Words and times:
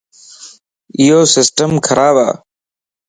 ايو 0.99 1.19
سسٽم 1.35 1.71
خراب 1.85 2.15
ا. 2.27 2.29